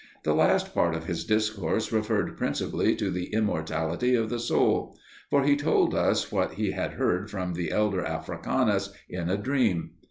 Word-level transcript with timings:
The 0.23 0.33
last 0.33 0.73
part 0.73 0.95
of 0.95 1.05
his 1.05 1.23
discourse 1.25 1.91
referred 1.91 2.35
principally 2.35 2.95
to 2.95 3.11
the 3.11 3.25
immortality 3.27 4.15
of 4.15 4.31
the 4.31 4.39
soul; 4.39 4.97
for 5.29 5.43
he 5.43 5.55
told 5.55 5.93
us 5.93 6.31
what 6.31 6.53
he 6.55 6.71
had 6.71 6.93
heard 6.93 7.29
from 7.29 7.53
the 7.53 7.69
elder 7.71 8.03
Africanus 8.03 8.89
in 9.07 9.29
a 9.29 9.37
dream. 9.37 9.91